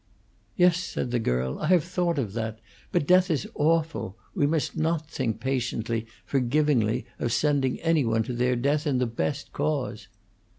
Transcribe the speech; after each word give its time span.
"Yes," 0.55 0.77
said 0.79 1.11
the 1.11 1.19
girl; 1.19 1.59
"I 1.59 1.67
have 1.67 1.83
thought 1.83 2.17
of 2.17 2.33
that. 2.33 2.57
But 2.91 3.05
death 3.05 3.29
is 3.29 3.47
awful; 3.53 4.17
we 4.33 4.47
must 4.47 4.75
not 4.75 5.07
think 5.11 5.39
patiently, 5.39 6.07
forgivingly 6.25 7.05
of 7.19 7.31
sending 7.31 7.79
any 7.81 8.03
one 8.03 8.23
to 8.23 8.33
their 8.33 8.55
death 8.55 8.87
in 8.87 8.97
the 8.97 9.05
best 9.05 9.53
cause." 9.53 10.07